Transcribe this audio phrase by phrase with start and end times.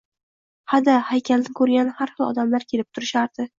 [0.73, 3.49] Ha-da, haykalni ko‘rgani har xil odamlar kelib turishardi